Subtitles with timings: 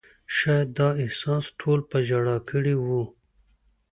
[0.35, 3.03] شاید دا احساس ټول په ژړا کړي وو.